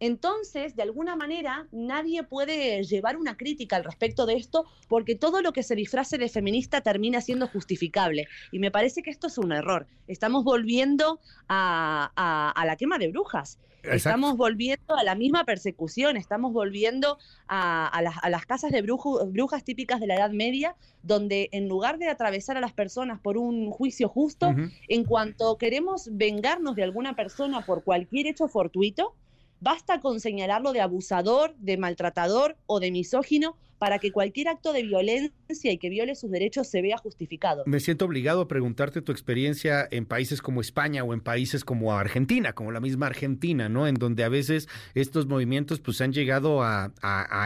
Entonces, 0.00 0.76
de 0.76 0.82
alguna 0.82 1.16
manera, 1.16 1.66
nadie 1.72 2.22
puede 2.24 2.82
llevar 2.82 3.16
una 3.16 3.36
crítica 3.36 3.76
al 3.76 3.84
respecto 3.84 4.26
de 4.26 4.34
esto 4.34 4.66
porque 4.88 5.14
todo 5.14 5.40
lo 5.40 5.52
que 5.52 5.62
se 5.62 5.76
disfrace 5.76 6.18
de 6.18 6.28
feminista 6.28 6.80
termina 6.80 7.20
siendo 7.20 7.46
justificable. 7.46 8.28
Y 8.52 8.58
me 8.58 8.70
parece 8.70 9.02
que 9.02 9.10
esto 9.10 9.28
es 9.28 9.38
un 9.38 9.52
error. 9.52 9.86
Estamos 10.06 10.44
volviendo 10.44 11.20
a, 11.48 12.52
la 12.66 12.76
quema 12.76 12.98
de 12.98 13.08
brujas. 13.08 13.58
Estamos 13.82 14.38
volviendo 14.38 14.96
a 14.96 15.04
la 15.04 15.14
misma 15.14 15.44
persecución, 15.44 16.16
estamos 16.16 16.54
volviendo 16.54 17.18
a, 17.48 18.00
las, 18.30 18.46
casas 18.46 18.72
de 18.72 18.80
brujas 18.80 19.62
típicas 19.62 20.00
de 20.00 20.06
la 20.06 20.14
Edad 20.16 20.30
Media, 20.30 20.74
donde 21.02 21.50
en 21.52 21.68
lugar 21.68 21.98
de 21.98 22.08
atravesar 22.08 22.56
a 22.56 22.60
las 22.60 22.72
personas 22.72 23.20
por 23.20 23.36
un 23.36 23.70
juicio 23.70 24.08
justo, 24.08 24.54
en 24.88 25.04
cuanto 25.04 25.58
queremos 25.58 26.08
vengarnos 26.12 26.76
de 26.76 26.82
alguna 26.82 27.14
persona 27.14 27.64
por 27.66 27.84
cualquier 27.84 28.26
hecho 28.26 28.48
fortuito, 28.48 29.14
Basta 29.60 30.00
con 30.00 30.20
señalarlo 30.20 30.72
de 30.72 30.80
abusador, 30.80 31.54
de 31.56 31.76
maltratador 31.76 32.56
o 32.66 32.80
de 32.80 32.90
misógino 32.90 33.56
para 33.78 33.98
que 33.98 34.12
cualquier 34.12 34.48
acto 34.48 34.72
de 34.72 34.82
violencia 34.82 35.72
y 35.72 35.78
que 35.78 35.88
viole 35.88 36.14
sus 36.14 36.30
derechos 36.30 36.68
se 36.68 36.82
vea 36.82 36.96
justificado. 36.98 37.64
Me 37.66 37.80
siento 37.80 38.04
obligado 38.04 38.42
a 38.42 38.48
preguntarte 38.48 39.02
tu 39.02 39.12
experiencia 39.12 39.86
en 39.90 40.06
países 40.06 40.40
como 40.40 40.60
España 40.60 41.04
o 41.04 41.12
en 41.14 41.20
países 41.20 41.64
como 41.64 41.92
Argentina, 41.92 42.52
como 42.52 42.72
la 42.72 42.80
misma 42.80 43.06
Argentina, 43.06 43.68
¿no? 43.68 43.86
En 43.86 43.94
donde 43.94 44.24
a 44.24 44.28
veces 44.28 44.68
estos 44.94 45.26
movimientos 45.26 45.80
pues 45.80 46.00
han 46.00 46.12
llegado 46.12 46.62
a, 46.62 46.92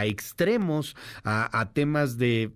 extremos, 0.04 0.97
a, 1.25 1.70
temas 1.73 2.18
de, 2.18 2.50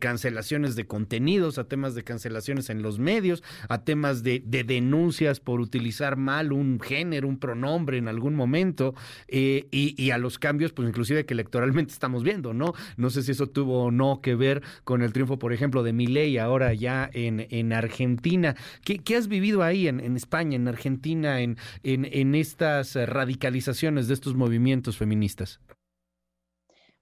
cancelaciones 0.00 0.76
de 0.76 0.86
contenidos, 0.86 1.58
a 1.58 1.64
temas 1.64 1.94
de 1.94 2.04
cancelaciones 2.04 2.70
en 2.70 2.82
los 2.82 2.98
medios, 2.98 3.42
a 3.68 3.84
temas 3.84 4.22
de, 4.22 4.40
denuncias 4.40 5.40
por 5.40 5.60
utilizar 5.60 6.16
mal 6.16 6.52
un 6.52 6.80
género, 6.80 7.28
un 7.28 7.38
pronombre 7.38 7.98
en 7.98 8.08
algún 8.08 8.34
momento, 8.34 8.94
eh, 9.28 9.66
y, 9.70 10.10
a 10.10 10.18
los 10.18 10.38
cambios, 10.38 10.72
pues 10.72 10.88
inclusive 10.88 11.26
que 11.26 11.34
electoralmente 11.34 11.92
estamos 11.92 12.22
viendo, 12.22 12.54
¿no? 12.54 12.72
No 12.96 13.10
sé 13.18 13.26
si 13.26 13.32
eso 13.32 13.48
tuvo 13.48 13.84
o 13.84 13.90
no 13.90 14.20
que 14.20 14.34
ver 14.34 14.62
con 14.84 15.02
el 15.02 15.12
triunfo, 15.12 15.38
por 15.38 15.52
ejemplo, 15.52 15.82
de 15.82 15.92
Milei 15.92 16.38
ahora 16.38 16.74
ya 16.74 17.10
en, 17.12 17.46
en 17.50 17.72
Argentina. 17.72 18.56
¿Qué, 18.84 19.16
has 19.16 19.28
vivido 19.28 19.62
ahí 19.62 19.88
en, 19.88 20.00
en 20.00 20.16
España, 20.16 20.56
en 20.56 20.68
Argentina, 20.68 21.40
en, 21.40 21.56
en, 21.82 22.34
estas 22.34 22.94
radicalizaciones 22.94 24.08
de 24.08 24.14
estos 24.14 24.34
movimientos 24.34 24.96
feministas? 24.96 25.60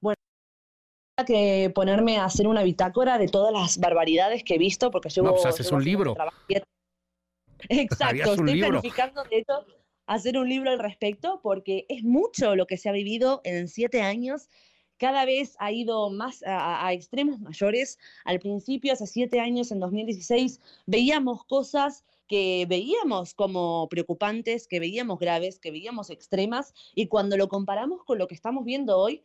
Bueno, 0.00 0.16
que 1.26 1.70
ponerme 1.74 2.18
a 2.18 2.24
hacer 2.24 2.46
una 2.46 2.62
bitácora 2.62 3.18
de 3.18 3.28
todas 3.28 3.52
las 3.52 3.78
barbaridades 3.78 4.44
que 4.44 4.54
he 4.54 4.58
visto, 4.58 4.90
porque 4.90 5.08
yo... 5.08 5.22
No, 5.22 5.32
pues 5.32 5.46
haces 5.46 5.70
un 5.72 5.84
libro. 5.84 6.16
Exacto, 7.68 8.34
estoy 8.34 8.60
planificando 8.60 9.24
de 9.24 9.38
hecho 9.38 9.64
hacer 10.06 10.38
un 10.38 10.48
libro 10.48 10.70
al 10.70 10.78
respecto 10.78 11.40
porque 11.42 11.84
es 11.88 12.04
mucho 12.04 12.54
lo 12.54 12.66
que 12.66 12.76
se 12.76 12.88
ha 12.88 12.92
vivido 12.92 13.40
en 13.44 13.68
siete 13.68 14.02
años 14.02 14.48
cada 14.98 15.24
vez 15.24 15.56
ha 15.58 15.72
ido 15.72 16.10
más 16.10 16.42
a, 16.46 16.92
extremos 16.92 17.40
mayores. 17.40 17.98
Al 18.24 18.40
principio, 18.40 18.92
hace 18.92 19.06
siete 19.06 19.40
años, 19.40 19.70
en 19.70 19.80
2016, 19.80 20.60
veíamos 20.86 21.44
cosas 21.44 22.04
que 22.28 22.66
veíamos 22.68 23.34
como 23.34 23.88
preocupantes, 23.88 24.66
que 24.66 24.80
veíamos 24.80 25.18
graves, 25.18 25.58
que 25.58 25.70
veíamos 25.70 26.10
extremas, 26.10 26.74
y 26.94 27.06
cuando 27.06 27.36
lo 27.36 27.48
comparamos 27.48 28.04
con 28.04 28.18
lo 28.18 28.26
que 28.26 28.34
estamos 28.34 28.64
viendo 28.64 28.98
hoy, 28.98 29.22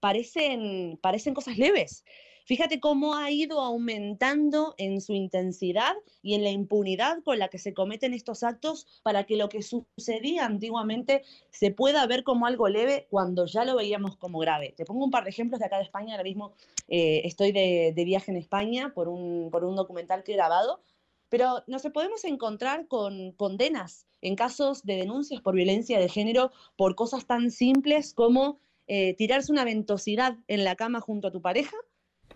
parecen, 0.00 0.98
parecen 1.02 1.34
cosas 1.34 1.58
leves. 1.58 2.04
Fíjate 2.48 2.80
cómo 2.80 3.14
ha 3.14 3.30
ido 3.30 3.60
aumentando 3.60 4.74
en 4.78 5.02
su 5.02 5.12
intensidad 5.12 5.94
y 6.22 6.32
en 6.32 6.42
la 6.42 6.48
impunidad 6.48 7.22
con 7.22 7.38
la 7.38 7.48
que 7.48 7.58
se 7.58 7.74
cometen 7.74 8.14
estos 8.14 8.42
actos 8.42 8.86
para 9.02 9.24
que 9.24 9.36
lo 9.36 9.50
que 9.50 9.60
sucedía 9.60 10.46
antiguamente 10.46 11.24
se 11.50 11.72
pueda 11.72 12.06
ver 12.06 12.24
como 12.24 12.46
algo 12.46 12.66
leve 12.68 13.06
cuando 13.10 13.44
ya 13.44 13.66
lo 13.66 13.76
veíamos 13.76 14.16
como 14.16 14.38
grave. 14.38 14.72
Te 14.74 14.86
pongo 14.86 15.04
un 15.04 15.10
par 15.10 15.24
de 15.24 15.30
ejemplos 15.30 15.60
de 15.60 15.66
acá 15.66 15.76
de 15.76 15.82
España. 15.82 16.14
Ahora 16.14 16.24
mismo 16.24 16.54
eh, 16.88 17.20
estoy 17.24 17.52
de, 17.52 17.92
viaje 18.06 18.30
en 18.30 18.38
España 18.38 18.94
por 18.94 19.08
un, 19.08 19.50
por 19.50 19.62
un 19.62 19.76
documental 19.76 20.24
que 20.24 20.32
he 20.32 20.36
grabado, 20.36 20.80
pero 21.28 21.62
nos 21.66 21.82
podemos 21.92 22.24
encontrar 22.24 22.88
con 22.88 23.32
condenas 23.32 24.06
en 24.22 24.36
casos 24.36 24.82
de 24.84 24.96
denuncias 24.96 25.42
por 25.42 25.54
violencia 25.54 26.00
de 26.00 26.08
género 26.08 26.50
por 26.76 26.94
cosas 26.94 27.26
tan 27.26 27.50
simples 27.50 28.14
como 28.14 28.58
eh, 28.86 29.12
tirarse 29.18 29.52
una 29.52 29.64
ventosidad 29.64 30.38
en 30.46 30.64
la 30.64 30.76
cama 30.76 31.02
junto 31.02 31.28
a 31.28 31.30
tu 31.30 31.42
pareja 31.42 31.76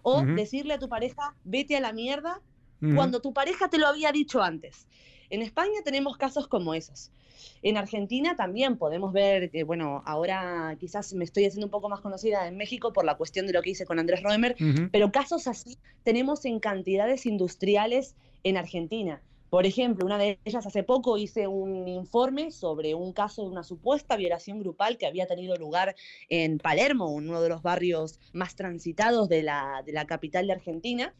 o 0.03 0.23
decirle 0.25 0.75
a 0.75 0.79
tu 0.79 0.89
pareja, 0.89 1.35
vete 1.45 1.77
a 1.77 1.81
la 1.81 1.93
mierda, 1.93 2.41
cuando 2.95 3.21
tu 3.21 3.33
pareja 3.33 3.69
te 3.69 3.79
lo 3.79 3.87
había 3.87 4.11
dicho 4.11 4.43
antes. 4.43 4.89
En 5.31 5.41
España 5.41 5.81
tenemos 5.85 6.17
casos 6.17 6.47
como 6.49 6.75
esos. 6.75 7.11
En 7.63 7.77
Argentina 7.77 8.37
también 8.37 8.77
podemos 8.77 9.13
ver 9.13 9.51
que, 9.51 9.65
bueno, 9.65 10.03
ahora 10.05 10.77
quizás 10.79 11.15
me 11.15 11.25
estoy 11.25 11.47
haciendo 11.47 11.67
un 11.67 11.71
poco 11.71 11.89
más 11.89 12.01
conocida 12.01 12.47
en 12.49 12.57
México 12.57 12.93
por 12.93 13.05
la 13.05 13.17
cuestión 13.17 13.47
de 13.47 13.53
lo 13.53 13.63
que 13.63 13.71
hice 13.71 13.87
con 13.87 13.99
Andrés 13.99 14.23
Roemer, 14.23 14.57
pero 14.91 15.13
casos 15.13 15.47
así 15.47 15.79
tenemos 16.03 16.45
en 16.45 16.61
cantidades 16.61 17.25
industriales 17.25 18.17
en 18.43 18.57
Argentina. 18.57 19.23
Por 19.53 19.67
ejemplo, 19.67 20.07
una 20.07 20.17
de 20.17 20.39
ellas 20.47 20.67
hace 20.67 20.83
poco 20.83 21.19
hice 21.19 21.47
un 21.47 21.87
informe 21.87 22.51
sobre 22.53 22.95
un 22.95 23.13
caso 23.13 23.43
de 23.43 23.51
una 23.51 23.63
supuesta 23.63 24.17
violación 24.17 24.61
grupal 24.61 24.97
que 24.97 25.07
había 25.07 25.27
tenido 25.27 25.57
lugar 25.57 25.95
en 26.31 26.57
Palermo, 26.57 27.13
uno 27.13 27.43
de 27.43 27.51
los 27.51 27.61
barrios 27.61 28.19
más 28.33 28.57
transitados 28.57 29.29
de 29.29 29.43
la, 29.43 29.83
de 29.85 29.93
la 29.93 30.07
capital 30.07 30.47
de 30.47 30.55
Argentina 30.55 31.15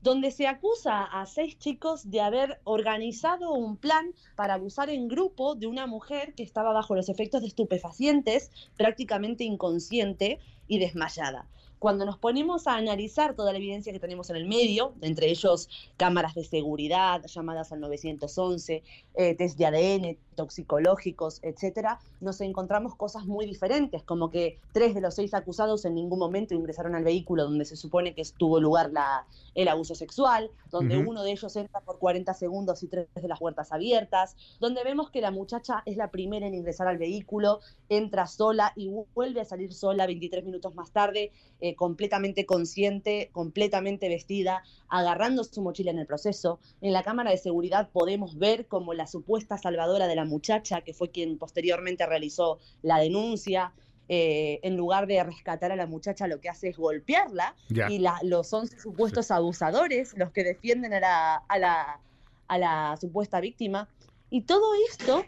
donde 0.00 0.30
se 0.30 0.46
acusa 0.46 1.02
a 1.02 1.26
seis 1.26 1.58
chicos 1.58 2.10
de 2.10 2.20
haber 2.20 2.60
organizado 2.64 3.52
un 3.52 3.76
plan 3.76 4.14
para 4.36 4.54
abusar 4.54 4.88
en 4.88 5.08
grupo 5.08 5.54
de 5.54 5.66
una 5.66 5.86
mujer 5.86 6.32
que 6.34 6.44
estaba 6.44 6.72
bajo 6.72 6.94
los 6.94 7.10
efectos 7.10 7.42
de 7.42 7.48
estupefacientes, 7.48 8.50
prácticamente 8.76 9.44
inconsciente 9.44 10.38
y 10.66 10.78
desmayada 10.78 11.46
cuando 11.78 12.04
nos 12.04 12.18
ponemos 12.18 12.66
a 12.66 12.76
analizar 12.76 13.34
toda 13.34 13.52
la 13.52 13.58
evidencia 13.58 13.92
que 13.92 14.00
tenemos 14.00 14.30
en 14.30 14.36
el 14.36 14.46
medio, 14.46 14.94
entre 15.02 15.28
ellos 15.28 15.68
cámaras 15.96 16.34
de 16.34 16.44
seguridad, 16.44 17.22
llamadas 17.26 17.72
al 17.72 17.80
911, 17.80 18.82
eh, 19.14 19.34
test 19.34 19.58
de 19.58 19.66
ADN, 19.66 20.18
toxicológicos, 20.36 21.40
etcétera, 21.42 21.98
nos 22.20 22.40
encontramos 22.40 22.94
cosas 22.94 23.24
muy 23.24 23.46
diferentes, 23.46 24.02
como 24.02 24.30
que 24.30 24.58
tres 24.72 24.94
de 24.94 25.00
los 25.00 25.14
seis 25.14 25.34
acusados 25.34 25.84
en 25.84 25.94
ningún 25.94 26.18
momento 26.18 26.54
ingresaron 26.54 26.94
al 26.94 27.04
vehículo 27.04 27.44
donde 27.44 27.64
se 27.64 27.76
supone 27.76 28.14
que 28.14 28.22
tuvo 28.36 28.60
lugar 28.60 28.90
la, 28.92 29.26
el 29.54 29.68
abuso 29.68 29.94
sexual, 29.94 30.50
donde 30.70 30.98
uno 30.98 31.22
de 31.22 31.32
ellos 31.32 31.56
entra 31.56 31.80
por 31.80 31.98
40 31.98 32.32
segundos 32.34 32.82
y 32.82 32.88
tres 32.88 33.08
de 33.14 33.28
las 33.28 33.38
puertas 33.38 33.72
abiertas, 33.72 34.36
donde 34.60 34.84
vemos 34.84 35.10
que 35.10 35.20
la 35.20 35.30
muchacha 35.30 35.82
es 35.86 35.96
la 35.96 36.10
primera 36.10 36.46
en 36.46 36.54
ingresar 36.54 36.86
al 36.86 36.98
vehículo, 36.98 37.60
entra 37.88 38.26
sola 38.26 38.72
y 38.76 38.90
vuelve 39.14 39.40
a 39.40 39.44
salir 39.44 39.72
sola 39.72 40.06
23 40.06 40.44
minutos 40.44 40.74
más 40.74 40.90
tarde, 40.90 41.32
eh, 41.60 41.65
completamente 41.74 42.46
consciente, 42.46 43.30
completamente 43.32 44.08
vestida, 44.08 44.62
agarrando 44.88 45.42
su 45.44 45.62
mochila 45.62 45.90
en 45.90 45.98
el 45.98 46.06
proceso. 46.06 46.60
En 46.80 46.92
la 46.92 47.02
cámara 47.02 47.30
de 47.30 47.38
seguridad 47.38 47.88
podemos 47.90 48.38
ver 48.38 48.66
como 48.66 48.94
la 48.94 49.06
supuesta 49.06 49.58
salvadora 49.58 50.06
de 50.06 50.16
la 50.16 50.24
muchacha, 50.24 50.82
que 50.82 50.94
fue 50.94 51.10
quien 51.10 51.38
posteriormente 51.38 52.06
realizó 52.06 52.58
la 52.82 52.98
denuncia, 52.98 53.72
eh, 54.08 54.60
en 54.62 54.76
lugar 54.76 55.08
de 55.08 55.22
rescatar 55.24 55.72
a 55.72 55.76
la 55.76 55.86
muchacha, 55.86 56.28
lo 56.28 56.40
que 56.40 56.48
hace 56.48 56.68
es 56.68 56.76
golpearla. 56.76 57.56
Y 57.68 58.04
los 58.22 58.52
11 58.52 58.78
supuestos 58.78 59.30
abusadores 59.30 60.14
los 60.16 60.30
que 60.30 60.44
defienden 60.44 60.92
a 60.94 61.00
la, 61.00 61.34
a 61.48 61.58
la, 61.58 62.00
a 62.46 62.58
la 62.58 62.96
supuesta 63.00 63.40
víctima. 63.40 63.88
Y 64.30 64.42
todo 64.42 64.66
esto 64.88 65.24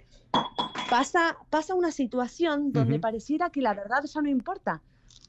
pasa, 0.89 1.37
pasa 1.51 1.75
una 1.75 1.91
situación 1.91 2.73
donde 2.73 2.99
pareciera 2.99 3.51
que 3.51 3.61
la 3.61 3.75
verdad 3.75 4.05
ya 4.05 4.23
no 4.23 4.29
importa, 4.29 4.83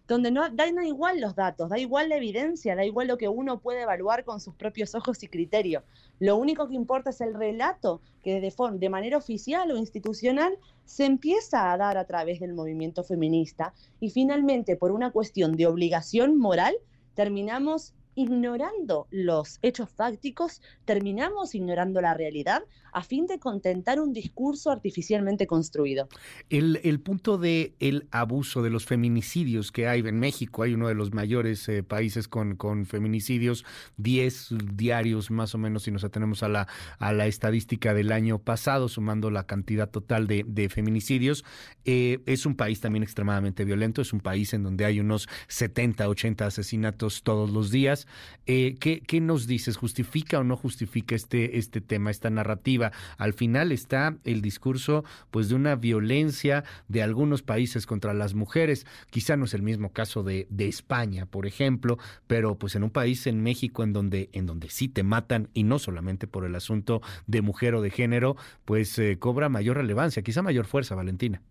donde 0.09 0.31
no 0.31 0.49
da, 0.49 0.65
igual 0.83 1.21
los 1.21 1.35
datos, 1.35 1.69
da 1.69 1.77
igual 1.77 2.09
la 2.09 2.17
evidencia, 2.17 2.75
da 2.75 2.83
igual 2.83 3.07
lo 3.07 3.17
que 3.17 3.29
uno 3.29 3.59
puede 3.59 3.83
evaluar 3.83 4.25
con 4.25 4.41
sus 4.41 4.55
propios 4.55 4.95
ojos 4.95 5.21
y 5.21 5.27
criterio. 5.27 5.83
Lo 6.19 6.35
único 6.35 6.67
que 6.67 6.73
importa 6.73 7.11
es 7.11 7.21
el 7.21 7.35
relato 7.35 8.01
que 8.23 8.41
de, 8.41 8.51
de 8.73 8.89
manera 8.89 9.17
oficial 9.17 9.71
o 9.71 9.77
institucional 9.77 10.57
se 10.83 11.05
empieza 11.05 11.71
a 11.71 11.77
dar 11.77 11.95
a 11.99 12.05
través 12.05 12.39
del 12.39 12.53
movimiento 12.53 13.03
feminista 13.03 13.75
y 13.99 14.09
finalmente 14.09 14.75
por 14.75 14.91
una 14.91 15.11
cuestión 15.11 15.55
de 15.55 15.67
obligación 15.67 16.39
moral 16.39 16.75
terminamos 17.13 17.93
ignorando 18.19 19.07
los 19.11 19.59
hechos 19.61 19.89
fácticos, 19.89 20.61
terminamos 20.83 21.55
ignorando 21.55 22.01
la 22.01 22.13
realidad 22.13 22.63
a 22.91 23.03
fin 23.03 23.27
de 23.27 23.39
contentar 23.39 23.99
un 23.99 24.11
discurso 24.11 24.71
artificialmente 24.71 25.47
construido. 25.47 26.09
El, 26.49 26.99
punto 26.99 27.37
de 27.37 27.75
el 27.79 28.07
abuso 28.11 28.61
de 28.61 28.71
los 28.71 28.85
feminicidios 28.85 29.71
que 29.71 29.87
hay 29.87 30.01
en 30.01 30.19
México, 30.19 30.63
hay 30.63 30.73
uno 30.73 30.87
de 30.87 30.95
los 30.95 31.13
mayores 31.13 31.69
eh, 31.69 31.83
países 31.83 32.27
con, 32.27 32.55
con 32.55 32.85
feminicidios, 32.85 33.63
10 33.97 34.55
diarios 34.73 35.31
más 35.31 35.55
o 35.55 35.57
menos 35.57 35.83
si 35.83 35.91
nos 35.91 36.03
atenemos 36.03 36.43
a 36.43 36.49
la, 36.49 36.67
a 36.97 37.13
la 37.13 37.27
estadística 37.27 37.93
del 37.93 38.11
año 38.11 38.39
pasado, 38.39 38.89
sumando 38.89 39.31
la 39.31 39.45
cantidad 39.45 39.89
total 39.89 40.27
de, 40.27 40.69
feminicidios. 40.69 41.45
Eh, 41.85 42.19
es 42.25 42.45
un 42.45 42.55
país 42.55 42.81
también 42.81 43.03
extremadamente 43.03 43.63
violento, 43.63 44.01
es 44.01 44.11
un 44.11 44.19
país 44.19 44.53
en 44.53 44.63
donde 44.63 44.83
hay 44.83 44.99
unos 44.99 45.29
70, 45.47 46.09
80 46.09 46.45
asesinatos 46.45 47.23
todos 47.23 47.51
los 47.51 47.71
días 47.71 48.07
Eh, 48.45 48.77
¿qué, 48.79 49.01
¿qué, 49.01 49.21
nos 49.21 49.47
dices? 49.47 49.77
¿Justifica 49.77 50.39
o 50.39 50.43
no 50.43 50.57
justifica 50.57 51.15
este, 51.15 51.57
este 51.57 51.81
tema, 51.81 52.09
esta 52.09 52.29
narrativa? 52.29 52.91
Al 53.17 53.33
final 53.33 53.71
está 53.71 54.17
el 54.23 54.41
discurso 54.41 55.03
pues 55.31 55.49
de 55.49 55.55
una 55.55 55.75
violencia 55.75 56.63
de 56.87 57.03
algunos 57.03 57.43
países 57.43 57.85
contra 57.85 58.13
las 58.13 58.33
mujeres. 58.33 58.85
Quizá 59.09 59.37
no 59.37 59.45
es 59.45 59.53
el 59.53 59.61
mismo 59.61 59.91
caso 59.91 60.23
de, 60.23 60.47
de 60.49 60.67
España, 60.67 61.25
por 61.25 61.45
ejemplo, 61.45 61.97
pero 62.27 62.57
pues 62.57 62.75
en 62.75 62.83
un 62.83 62.89
país 62.89 63.27
en 63.27 63.41
México 63.41 63.83
en 63.83 63.93
donde, 63.93 64.29
en 64.33 64.45
donde 64.45 64.69
sí 64.69 64.87
te 64.87 65.03
matan 65.03 65.49
y 65.53 65.63
no 65.63 65.79
solamente 65.79 66.27
por 66.27 66.45
el 66.45 66.55
asunto 66.55 67.01
de 67.27 67.41
mujer 67.41 67.75
o 67.75 67.81
de 67.81 67.91
género, 67.91 68.35
pues 68.65 68.97
eh, 68.99 69.17
cobra 69.19 69.49
mayor 69.49 69.77
relevancia, 69.77 70.23
quizá 70.23 70.41
mayor 70.41 70.65
fuerza, 70.65 70.95
Valentina. 70.95 71.41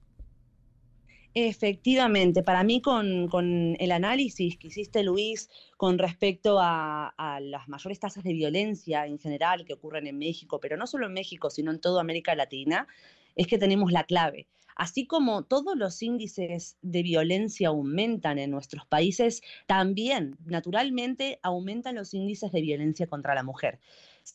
Efectivamente, 1.41 2.43
para 2.43 2.65
mí 2.65 2.83
con, 2.83 3.77
el 3.79 3.93
análisis 3.93 4.59
que 4.59 4.67
hiciste, 4.67 5.05
Luis, 5.05 5.49
con 5.77 5.97
respecto 5.97 6.59
a, 6.59 7.15
a, 7.17 7.39
las 7.39 7.69
mayores 7.69 8.01
tasas 8.01 8.25
de 8.25 8.33
violencia 8.33 9.07
en 9.07 9.21
general 9.21 9.65
que 9.65 9.75
ocurren 9.75 10.09
en 10.09 10.19
México, 10.19 10.59
pero 10.59 10.77
no 10.77 10.89
solo 10.89 11.07
en 11.07 11.13
México, 11.13 11.49
sino 11.49 11.71
en 11.71 11.81
toda 11.81 12.01
América 12.01 12.35
Latina, 12.35 12.89
es 13.37 13.47
que 13.47 13.57
tenemos 13.57 13.93
la 13.93 14.03
clave. 14.03 14.49
Así 14.75 15.07
como 15.07 15.45
todos 15.45 15.77
los 15.77 16.03
índices 16.03 16.77
de 16.83 17.03
violencia 17.05 17.69
aumentan 17.69 18.39
en 18.39 18.51
nuestros 18.51 18.87
países, 18.87 19.43
también, 19.67 20.37
naturalmente, 20.45 21.39
aumentan 21.43 21.95
los 21.97 22.15
índices 22.15 22.51
de 22.51 22.63
violencia 22.63 23.07
contra 23.07 23.37
la 23.37 23.45
mujer. 23.45 23.79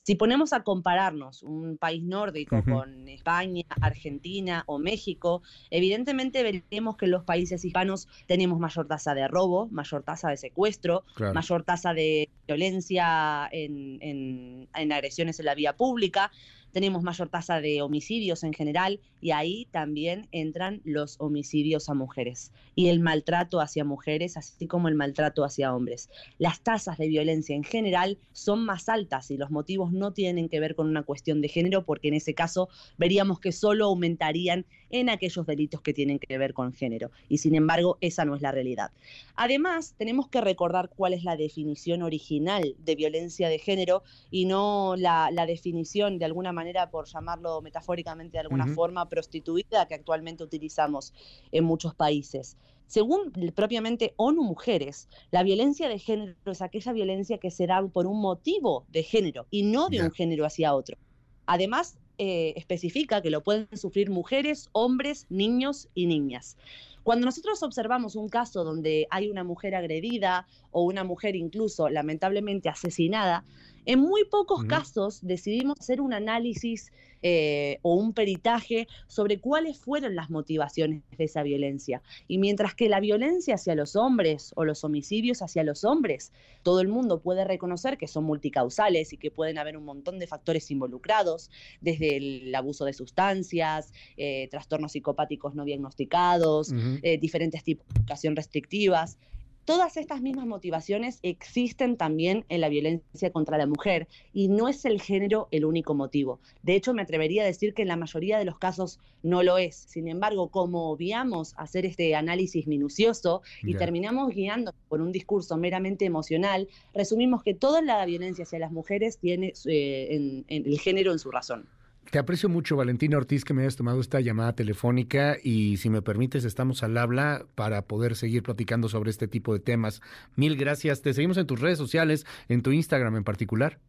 Si 0.03 0.15
ponemos 0.15 0.53
a 0.53 0.63
compararnos 0.63 1.43
un 1.43 1.77
país 1.77 2.03
nórdico 2.03 2.63
con 2.63 3.07
España, 3.07 3.63
Argentina 3.81 4.63
o 4.65 4.79
México, 4.79 5.43
evidentemente 5.69 6.41
veremos 6.43 6.97
que 6.97 7.05
en 7.05 7.11
los 7.11 7.23
países 7.23 7.63
hispanos 7.63 8.07
tenemos 8.25 8.59
mayor 8.59 8.87
tasa 8.87 9.13
de 9.13 9.27
robo, 9.27 9.67
mayor 9.71 10.03
tasa 10.03 10.29
de 10.29 10.37
secuestro, 10.37 11.03
mayor 11.33 11.63
tasa 11.63 11.93
de 11.93 12.29
violencia 12.47 13.47
en 13.51 14.67
agresiones 14.91 15.39
en 15.39 15.45
la 15.45 15.55
vía 15.55 15.75
pública 15.75 16.31
tenemos 16.73 17.03
mayor 17.03 17.29
tasa 17.29 17.61
de 17.61 17.81
homicidios 17.81 18.43
en 18.43 18.51
general 18.51 18.99
y 19.21 19.31
ahí 19.31 19.67
también 19.71 20.27
entran 20.31 20.81
los 20.83 21.15
homicidios 21.19 21.87
a 21.87 21.93
mujeres 21.93 22.51
y 22.75 22.87
el 22.87 22.99
maltrato 22.99 23.61
hacia 23.61 23.85
mujeres, 23.85 24.35
así 24.35 24.67
como 24.67 24.89
el 24.89 24.95
maltrato 24.95 25.45
hacia 25.45 25.73
hombres. 25.73 26.09
Las 26.39 26.61
tasas 26.61 26.97
de 26.97 27.07
violencia 27.07 27.55
en 27.55 27.63
general 27.63 28.17
son 28.33 28.65
más 28.65 28.89
altas 28.89 29.31
y 29.31 29.37
los 29.37 29.51
motivos 29.51 29.93
no 29.93 30.11
tienen 30.11 30.49
que 30.49 30.59
ver 30.59 30.75
con 30.75 30.87
una 30.87 31.03
cuestión 31.03 31.41
de 31.41 31.47
género 31.47 31.85
porque 31.85 32.09
en 32.09 32.15
ese 32.15 32.33
caso 32.33 32.67
veríamos 32.97 33.39
que 33.39 33.51
solo 33.51 33.85
aumentarían 33.85 34.65
en 34.93 35.09
aquellos 35.09 35.45
delitos 35.45 35.81
que 35.81 35.93
tienen 35.93 36.17
que 36.17 36.37
ver 36.37 36.53
con 36.53 36.73
género 36.73 37.11
y 37.29 37.39
sin 37.39 37.53
embargo 37.53 37.97
esa 38.01 38.25
no 38.25 38.35
es 38.35 38.41
la 38.41 38.51
realidad. 38.51 38.91
Además, 39.35 39.93
tenemos 39.97 40.27
que 40.27 40.41
recordar 40.41 40.89
cuál 40.89 41.13
es 41.13 41.23
la 41.23 41.35
definición 41.35 42.01
original 42.01 42.75
de 42.79 42.95
violencia 42.95 43.49
de 43.49 43.59
género 43.59 44.01
y 44.31 44.45
no 44.45 44.95
la, 44.97 45.29
la 45.31 45.45
definición 45.45 46.17
de 46.17 46.25
alguna 46.25 46.51
manera 46.51 46.63
manera, 46.63 46.89
por 46.89 47.07
llamarlo 47.07 47.61
metafóricamente 47.61 48.37
de 48.37 48.41
alguna 48.41 48.67
forma, 48.67 49.09
prostituida 49.09 49.85
que 49.87 49.95
actualmente 49.95 50.43
utilizamos 50.43 51.13
en 51.51 51.65
muchos 51.65 51.93
países. 51.93 52.55
Según 52.87 53.31
propiamente 53.53 54.13
ONU 54.17 54.43
Mujeres, 54.43 55.09
la 55.31 55.43
violencia 55.43 55.89
de 55.89 55.99
género 55.99 56.35
es 56.45 56.61
aquella 56.61 56.93
violencia 56.93 57.37
que 57.37 57.51
se 57.51 57.67
da 57.67 57.85
por 57.87 58.05
un 58.07 58.21
motivo 58.21 58.85
de 58.89 59.03
género 59.03 59.45
y 59.51 59.63
no 59.63 59.89
de 59.89 60.01
un 60.03 60.11
género 60.11 60.45
hacia 60.45 60.73
otro. 60.73 60.97
Además, 61.45 61.97
eh, 62.17 62.53
especifica 62.55 63.21
que 63.21 63.29
lo 63.29 63.41
pueden 63.41 63.67
sufrir 63.73 64.09
mujeres, 64.09 64.69
hombres, 64.71 65.25
niños 65.29 65.87
y 65.95 66.05
niñas. 66.05 66.57
Cuando 67.03 67.25
nosotros 67.25 67.61
observamos 67.63 68.15
un 68.15 68.29
caso 68.29 68.63
donde 68.63 69.07
hay 69.09 69.29
una 69.29 69.43
mujer 69.43 69.75
agredida 69.75 70.47
o 70.71 70.83
una 70.83 71.03
mujer 71.03 71.35
incluso 71.35 71.89
lamentablemente 71.89 72.69
asesinada, 72.69 73.43
en 73.85 73.99
muy 73.99 74.25
pocos 74.25 74.63
casos 74.65 75.19
decidimos 75.21 75.79
hacer 75.79 76.01
un 76.01 76.13
análisis 76.13 76.91
eh, 77.25 77.79
o 77.83 77.95
un 77.95 78.13
peritaje 78.13 78.87
sobre 79.07 79.39
cuáles 79.39 79.77
fueron 79.77 80.13
las 80.13 80.29
motivaciones 80.29 81.03
de 81.17 81.23
esa 81.23 81.41
violencia. 81.41 82.01
Y 82.27 82.37
mientras 82.37 82.75
que 82.75 82.89
la 82.89 82.99
violencia 82.99 83.55
hacia 83.55 83.75
los 83.75 83.95
hombres 83.95 84.51
o 84.55 84.65
los 84.65 84.83
homicidios 84.83 85.41
hacia 85.41 85.63
los 85.63 85.85
hombres, 85.85 86.33
todo 86.63 86.81
el 86.81 86.89
mundo 86.89 87.21
puede 87.21 87.45
reconocer 87.45 87.97
que 87.97 88.09
son 88.09 88.25
multicausales 88.25 89.13
y 89.13 89.17
que 89.17 89.31
pueden 89.31 89.57
haber 89.57 89.77
un 89.77 89.85
montón 89.85 90.19
de 90.19 90.27
factores 90.27 90.69
involucrados, 90.69 91.49
desde 91.79 92.17
el 92.17 92.53
abuso 92.53 92.83
de 92.83 92.91
sustancias, 92.91 93.93
eh, 94.17 94.49
trastornos 94.51 94.91
psicopáticos 94.91 95.55
no 95.55 95.63
diagnosticados, 95.63 96.73
eh, 97.03 97.17
diferentes 97.17 97.63
tipos 97.63 97.87
de 97.87 97.99
educación 97.99 98.35
restrictivas. 98.35 99.17
Todas 99.65 99.95
estas 99.95 100.21
mismas 100.21 100.45
motivaciones 100.45 101.19
existen 101.23 101.95
también 101.95 102.43
en 102.49 102.59
la 102.59 102.67
violencia 102.67 103.31
contra 103.31 103.57
la 103.57 103.65
mujer 103.65 104.09
y 104.33 104.49
no 104.49 104.67
es 104.67 104.83
el 104.83 105.01
género 105.01 105.47
el 105.51 105.63
único 105.63 105.93
motivo. 105.93 106.41
De 106.63 106.75
hecho, 106.75 106.93
me 106.93 107.01
atrevería 107.01 107.43
a 107.43 107.45
decir 107.45 107.73
que 107.73 107.83
en 107.83 107.87
la 107.87 107.95
mayoría 107.95 108.37
de 108.37 108.43
los 108.43 108.59
casos 108.59 108.99
no 109.21 109.41
lo 109.41 109.57
es. 109.57 109.75
Sin 109.75 110.09
embargo, 110.09 110.49
como 110.49 110.91
obviamos 110.91 111.53
hacer 111.55 111.85
este 111.85 112.13
análisis 112.13 112.67
minucioso 112.67 113.41
y 113.61 113.75
terminamos 113.75 114.33
guiando 114.33 114.73
por 114.89 114.99
un 114.99 115.13
discurso 115.13 115.55
meramente 115.55 116.03
emocional, 116.03 116.67
resumimos 116.93 117.41
que 117.41 117.53
toda 117.53 117.81
la 117.81 118.05
violencia 118.05 118.43
hacia 118.43 118.59
las 118.59 118.71
mujeres 118.73 119.17
tiene 119.17 119.53
eh, 119.65 120.43
el 120.47 120.79
género 120.79 121.13
en 121.13 121.19
su 121.19 121.31
razón. 121.31 121.69
Te 122.13 122.19
aprecio 122.19 122.47
mucho, 122.47 122.75
Valentina 122.75 123.17
Ortiz, 123.17 123.43
que 123.43 123.55
me 123.55 123.63
hayas 123.63 123.75
tomado 123.75 123.99
esta 123.99 124.21
llamada 124.21 124.53
telefónica 124.53 125.35
y 125.43 125.77
si 125.77 125.89
me 125.89 126.03
permites, 126.03 126.45
estamos 126.45 126.83
al 126.83 126.95
habla 126.95 127.47
para 127.55 127.87
poder 127.87 128.15
seguir 128.15 128.43
platicando 128.43 128.87
sobre 128.87 129.09
este 129.09 129.27
tipo 129.27 129.51
de 129.51 129.59
temas. 129.59 129.99
Mil 130.35 130.55
gracias. 130.55 131.01
Te 131.01 131.15
seguimos 131.15 131.37
en 131.37 131.47
tus 131.47 131.59
redes 131.59 131.79
sociales, 131.79 132.27
en 132.49 132.61
tu 132.61 132.71
Instagram 132.71 133.15
en 133.15 133.23
particular. 133.23 133.79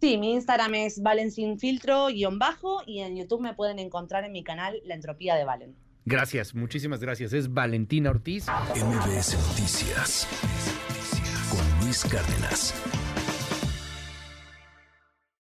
Sí, 0.00 0.16
mi 0.16 0.32
Instagram 0.32 0.74
es 0.76 1.02
valencinfiltro 1.02 2.06
bajo 2.38 2.80
y 2.86 3.00
en 3.00 3.18
YouTube 3.18 3.42
me 3.42 3.52
pueden 3.52 3.78
encontrar 3.78 4.24
en 4.24 4.32
mi 4.32 4.42
canal 4.42 4.80
La 4.86 4.94
Entropía 4.94 5.34
de 5.34 5.44
Valen. 5.44 5.76
Gracias, 6.06 6.54
muchísimas 6.54 7.00
gracias. 7.00 7.34
Es 7.34 7.52
Valentina 7.52 8.08
Ortiz. 8.08 8.46
MBS 8.48 9.36
Noticias 9.46 10.26
con 11.50 11.84
Luis 11.84 12.02
Cárdenas. 12.04 12.74